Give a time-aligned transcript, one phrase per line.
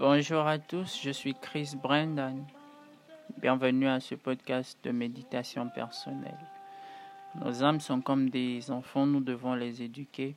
[0.00, 2.42] Bonjour à tous, je suis Chris Brandon.
[3.36, 6.38] Bienvenue à ce podcast de méditation personnelle.
[7.34, 10.36] Nos âmes sont comme des enfants, nous devons les éduquer.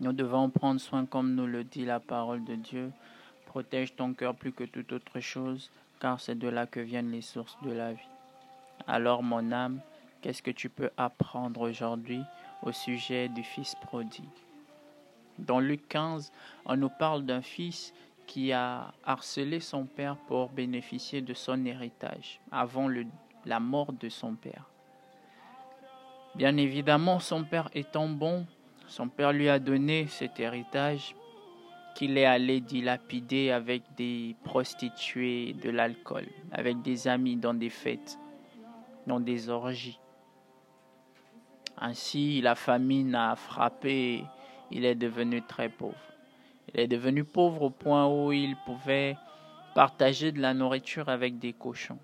[0.00, 2.92] Nous devons prendre soin comme nous le dit la parole de Dieu.
[3.44, 5.70] Protège ton cœur plus que toute autre chose,
[6.00, 8.08] car c'est de là que viennent les sources de la vie.
[8.86, 9.80] Alors mon âme,
[10.22, 12.22] qu'est-ce que tu peux apprendre aujourd'hui
[12.62, 14.24] au sujet du Fils prodigue?
[15.38, 16.32] Dans Luc 15,
[16.64, 17.92] on nous parle d'un fils
[18.26, 22.88] qui a harcelé son père pour bénéficier de son héritage avant
[23.44, 24.70] la mort de son père.
[26.34, 28.46] Bien évidemment, son père étant bon,
[28.86, 31.14] son père lui a donné cet héritage
[31.94, 38.18] qu'il est allé dilapider avec des prostituées, de l'alcool, avec des amis dans des fêtes,
[39.06, 40.00] dans des orgies.
[41.78, 44.24] Ainsi, la famine a frappé,
[44.70, 46.13] il est devenu très pauvre.
[46.72, 49.16] Il est devenu pauvre au point où il pouvait
[49.74, 51.98] partager de la nourriture avec des cochons.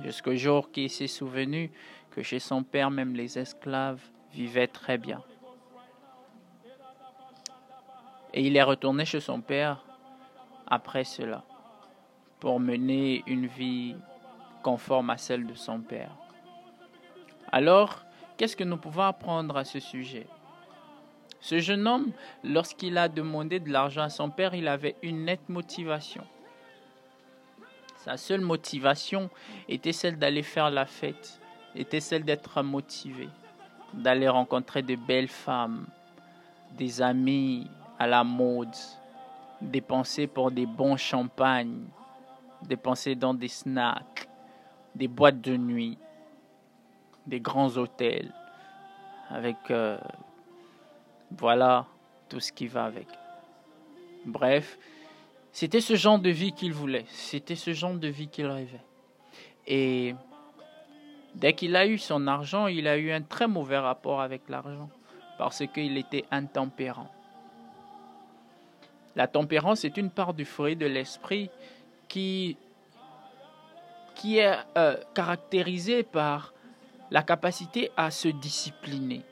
[0.00, 1.70] Jusqu'au jour qu'il s'est souvenu
[2.10, 5.22] que chez son père, même les esclaves vivaient très bien.
[8.34, 9.84] Et il est retourné chez son père
[10.66, 11.44] après cela
[12.40, 13.94] pour mener une vie
[14.62, 16.16] conforme à celle de son père.
[17.52, 18.04] Alors,
[18.36, 20.26] qu'est-ce que nous pouvons apprendre à ce sujet?
[21.42, 22.12] Ce jeune homme,
[22.44, 26.24] lorsqu'il a demandé de l'argent à son père, il avait une nette motivation.
[27.96, 29.28] Sa seule motivation
[29.68, 31.40] était celle d'aller faire la fête,
[31.74, 33.28] était celle d'être motivé,
[33.92, 35.86] d'aller rencontrer de belles femmes,
[36.78, 37.68] des amis
[37.98, 38.76] à la mode,
[39.60, 41.86] dépenser pour des bons champagnes,
[42.62, 44.28] dépenser dans des snacks,
[44.94, 45.98] des boîtes de nuit,
[47.26, 48.32] des grands hôtels,
[49.28, 49.98] avec euh,
[51.38, 51.86] voilà
[52.28, 53.06] tout ce qui va avec.
[54.24, 54.78] Bref,
[55.52, 58.84] c'était ce genre de vie qu'il voulait, c'était ce genre de vie qu'il rêvait.
[59.66, 60.14] Et
[61.34, 64.88] dès qu'il a eu son argent, il a eu un très mauvais rapport avec l'argent
[65.38, 67.10] parce qu'il était intempérant.
[69.14, 71.50] La tempérance est une part du fruit de l'esprit
[72.08, 72.56] qui,
[74.24, 76.54] est euh, caractérisée par
[77.10, 79.22] la capacité à se discipliner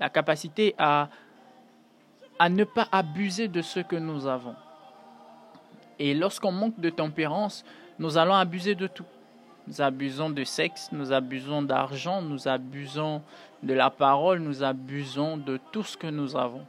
[0.00, 1.08] la capacité à,
[2.48, 4.54] ne pas abuser de ce que nous avons.
[5.98, 7.64] Et lorsqu'on manque de tempérance,
[7.98, 9.06] nous allons abuser de tout.
[9.66, 13.22] Nous abusons de sexe, nous abusons d'argent, nous abusons
[13.62, 16.64] de la parole, nous abusons de tout ce que nous avons.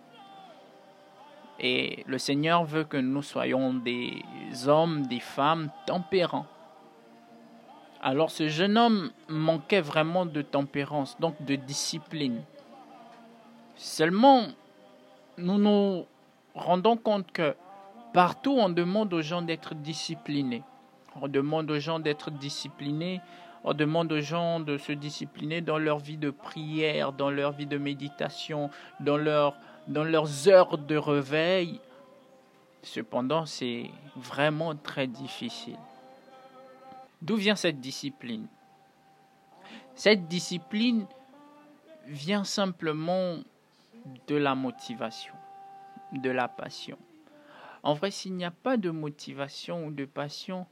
[1.60, 4.24] Et le Seigneur veut que nous soyons des
[4.68, 6.48] hommes, des femmes tempérants.
[8.02, 12.42] Alors ce jeune homme manquait vraiment de tempérance, donc de discipline.
[13.78, 14.48] Seulement,
[15.38, 16.06] nous nous
[16.56, 17.56] rendons compte que
[18.14, 20.64] partout on demande aux gens d'être disciplinés.
[21.22, 23.22] On demande aux gens d'être disciplinés.
[23.64, 27.66] On demande aux gens de se discipliner dans leur vie de prière, dans leur vie
[27.66, 29.54] de méditation, dans,
[29.88, 31.80] dans leurs heures de réveil.
[32.82, 35.78] Cependant, c'est vraiment très difficile.
[37.22, 38.48] D'où vient cette discipline?
[39.96, 41.06] Cette discipline
[42.06, 43.38] vient simplement
[44.28, 45.34] de la motivation,
[46.12, 46.98] de la passion.
[47.84, 50.66] En vrai, s'il n'y a pas de motivation ou de passion,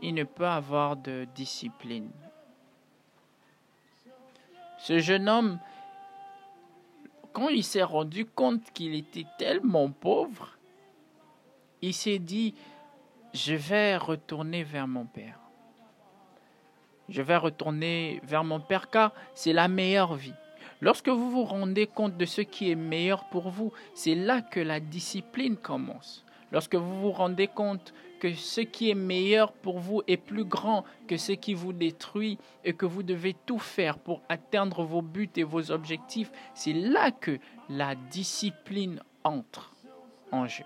[0.00, 2.10] il ne peut avoir de discipline.
[4.78, 5.58] Ce jeune homme,
[7.32, 10.58] quand il s'est rendu compte qu'il était tellement pauvre,
[11.82, 12.54] il s'est dit,
[13.32, 15.38] je vais retourner vers mon Père.
[17.08, 20.34] Je vais retourner vers mon Père car c'est la meilleure vie.
[20.80, 24.60] Lorsque vous vous rendez compte de ce qui est meilleur pour vous, c'est là que
[24.60, 26.24] la discipline commence.
[26.52, 30.84] Lorsque vous vous rendez compte que ce qui est meilleur pour vous est plus grand
[31.08, 35.30] que ce qui vous détruit et que vous devez tout faire pour atteindre vos buts
[35.36, 39.74] et vos objectifs, c'est là que la discipline entre
[40.30, 40.64] en jeu.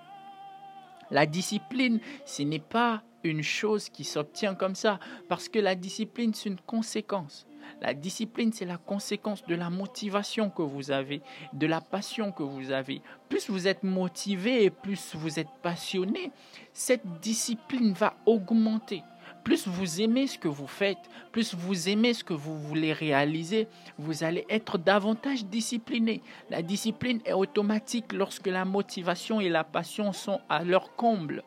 [1.11, 6.35] La discipline, ce n'est pas une chose qui s'obtient comme ça, parce que la discipline,
[6.35, 7.48] c'est une conséquence.
[7.81, 11.23] La discipline, c'est la conséquence de la motivation que vous avez,
[11.53, 13.03] de la passion que vous avez.
[13.29, 16.31] Plus vous êtes motivé et plus vous êtes passionné,
[16.73, 19.03] cette discipline va augmenter.
[19.45, 20.99] Plus vous aimez ce que vous faites,
[21.33, 26.23] plus vous aimez ce que vous voulez réaliser, vous allez être davantage discipliné.
[26.51, 31.45] La discipline est automatique lorsque la motivation et la passion sont à leur comble.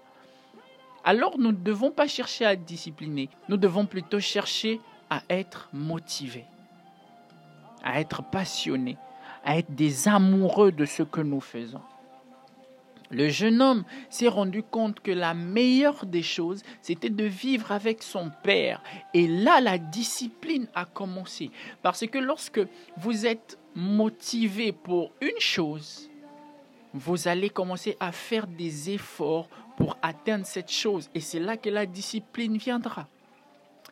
[1.04, 4.80] Alors nous ne devons pas chercher à discipliner, nous devons plutôt chercher
[5.12, 6.46] à être motivés,
[7.84, 8.98] à être passionnés,
[9.44, 11.82] à être des amoureux de ce que nous faisons.
[13.12, 18.04] Le jeune homme s'est rendu compte que la meilleure des choses, c'était de vivre avec
[18.04, 18.82] son père.
[19.14, 21.52] Et là, la discipline a commencé.
[21.82, 22.62] Parce que lorsque
[22.96, 26.10] vous êtes motivé pour une chose,
[26.94, 31.10] vous allez commencer à faire des efforts pour atteindre cette chose.
[31.14, 33.10] Et c'est là que la discipline viendra.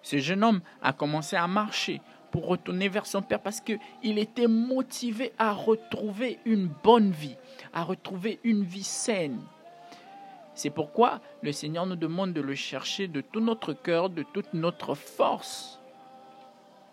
[0.02, 2.02] Ce jeune homme a commencé à marcher
[2.32, 7.36] pour retourner vers son père parce qu'il était motivé à retrouver une bonne vie,
[7.74, 9.42] à retrouver une vie saine.
[10.54, 14.54] C'est pourquoi le Seigneur nous demande de le chercher de tout notre cœur, de toute
[14.54, 15.80] notre force,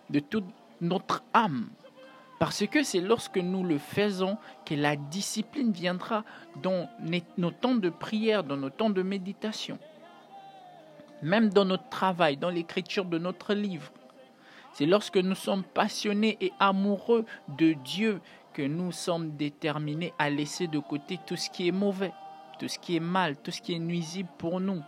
[0.09, 0.47] de toute
[0.81, 1.69] notre âme.
[2.39, 4.37] Parce que c'est lorsque nous le faisons
[4.67, 6.23] que la discipline viendra
[6.63, 6.89] dans
[7.39, 9.79] nos temps de prière, dans nos temps de méditation,
[11.23, 13.93] même dans notre travail, dans l'écriture de notre livre.
[14.73, 17.25] C'est lorsque nous sommes passionnés et amoureux
[17.57, 18.21] de Dieu
[18.53, 22.13] que nous sommes déterminés à laisser de côté tout ce qui est mauvais,
[22.59, 24.83] tout ce qui est mal, tout ce qui est nuisible pour nous.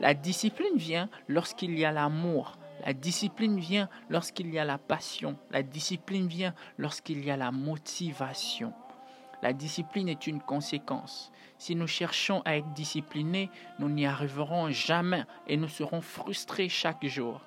[0.00, 2.58] La discipline vient lorsqu'il y a l'amour.
[2.84, 5.36] La discipline vient lorsqu'il y a la passion.
[5.50, 8.72] La discipline vient lorsqu'il y a la motivation.
[9.42, 11.32] La discipline est une conséquence.
[11.58, 13.50] Si nous cherchons à être disciplinés,
[13.80, 17.40] nous n'y arriverons jamais et nous serons frustrés chaque jour.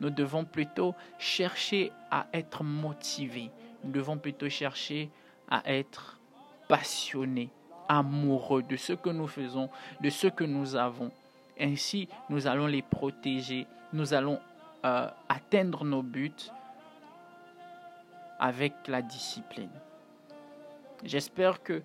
[0.00, 3.50] Nous devons plutôt chercher à être motivés.
[3.82, 5.10] Nous devons plutôt chercher
[5.50, 6.20] à être
[6.68, 7.50] passionnés,
[7.88, 9.68] amoureux de ce que nous faisons,
[10.00, 11.10] de ce que nous avons.
[11.58, 14.40] Ainsi, nous allons les protéger, nous allons
[14.84, 16.32] euh, atteindre nos buts
[18.38, 19.70] avec la discipline.
[21.04, 21.82] J'espère que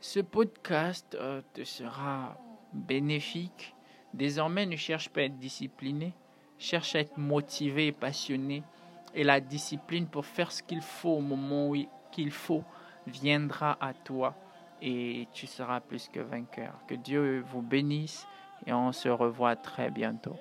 [0.00, 2.36] ce podcast euh, te sera
[2.72, 3.74] bénéfique.
[4.12, 6.12] Désormais, ne cherche pas à être discipliné,
[6.58, 8.62] cherche à être motivé et passionné.
[9.14, 11.72] Et la discipline pour faire ce qu'il faut au moment
[12.12, 12.64] qu'il faut
[13.06, 14.34] viendra à toi
[14.82, 16.74] et tu seras plus que vainqueur.
[16.86, 18.26] Que Dieu vous bénisse
[18.66, 20.36] et on se revoit très bientôt.